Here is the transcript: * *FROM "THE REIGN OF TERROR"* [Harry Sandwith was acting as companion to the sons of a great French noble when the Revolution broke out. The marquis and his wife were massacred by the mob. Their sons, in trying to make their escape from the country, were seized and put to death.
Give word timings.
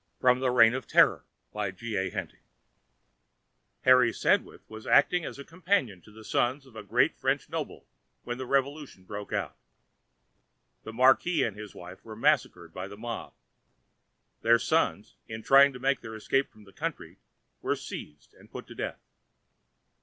* 0.05 0.11
*FROM 0.19 0.39
"THE 0.39 0.49
REIGN 0.49 0.73
OF 0.73 0.87
TERROR"* 0.87 1.25
[Harry 3.83 4.11
Sandwith 4.11 4.67
was 4.67 4.87
acting 4.87 5.25
as 5.25 5.37
companion 5.45 6.01
to 6.01 6.11
the 6.11 6.23
sons 6.23 6.65
of 6.65 6.75
a 6.75 6.81
great 6.81 7.15
French 7.15 7.47
noble 7.49 7.85
when 8.23 8.39
the 8.39 8.47
Revolution 8.47 9.03
broke 9.03 9.31
out. 9.31 9.55
The 10.81 10.91
marquis 10.91 11.43
and 11.43 11.55
his 11.55 11.75
wife 11.75 12.03
were 12.03 12.15
massacred 12.15 12.73
by 12.73 12.87
the 12.87 12.97
mob. 12.97 13.33
Their 14.41 14.57
sons, 14.57 15.17
in 15.27 15.43
trying 15.43 15.71
to 15.73 15.79
make 15.79 16.01
their 16.01 16.15
escape 16.15 16.49
from 16.49 16.63
the 16.63 16.73
country, 16.73 17.19
were 17.61 17.75
seized 17.75 18.33
and 18.33 18.49
put 18.49 18.65
to 18.69 18.73
death. 18.73 19.03